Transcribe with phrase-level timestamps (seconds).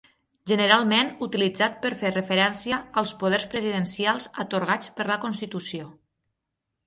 [0.51, 5.91] Generalment utilitzat per fer referència als poders presidencials atorgats per la constitució.